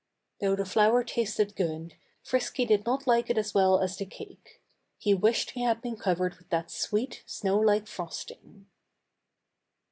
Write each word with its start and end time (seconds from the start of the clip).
Though 0.39 0.55
the 0.55 0.65
flour 0.65 1.03
tasted 1.03 1.55
good, 1.55 1.93
Frisky 2.23 2.65
did 2.65 2.87
not 2.87 3.05
like 3.05 3.29
it 3.29 3.37
as 3.37 3.53
well 3.53 3.79
as 3.79 3.95
the 3.97 4.05
cake. 4.07 4.59
He 4.97 5.13
wished 5.13 5.51
he 5.51 5.61
had 5.61 5.79
been 5.79 5.95
covered 5.95 6.39
with 6.39 6.49
that 6.49 6.71
sweet, 6.71 7.21
snowlike 7.27 7.85
frosting. 7.87 8.65